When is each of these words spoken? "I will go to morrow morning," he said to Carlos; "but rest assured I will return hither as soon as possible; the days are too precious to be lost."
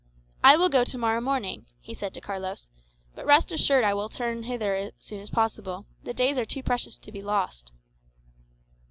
"I 0.43 0.57
will 0.57 0.69
go 0.69 0.83
to 0.83 0.97
morrow 0.97 1.21
morning," 1.21 1.67
he 1.79 1.93
said 1.93 2.11
to 2.15 2.21
Carlos; 2.21 2.69
"but 3.13 3.23
rest 3.23 3.51
assured 3.51 3.83
I 3.83 3.93
will 3.93 4.07
return 4.09 4.41
hither 4.41 4.75
as 4.75 4.93
soon 4.97 5.19
as 5.19 5.29
possible; 5.29 5.85
the 6.05 6.11
days 6.11 6.39
are 6.39 6.45
too 6.45 6.63
precious 6.63 6.97
to 6.97 7.11
be 7.11 7.21
lost." 7.21 7.71